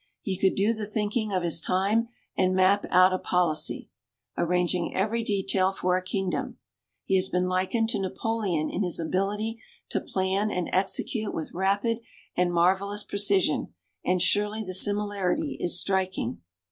[0.23, 3.91] He could do the thinking of his time and map out a policy,
[4.35, 6.57] "arranging every detail for a kingdom."
[7.05, 11.99] He has been likened to Napoleon in his ability to plan and execute with rapid
[12.35, 16.41] and marvelous precision, and surely the similarity is striking.